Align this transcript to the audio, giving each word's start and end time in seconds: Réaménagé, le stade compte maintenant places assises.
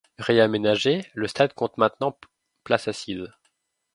Réaménagé, 0.17 1.05
le 1.13 1.27
stade 1.27 1.53
compte 1.53 1.77
maintenant 1.77 2.17
places 2.63 2.87
assises. 2.87 3.29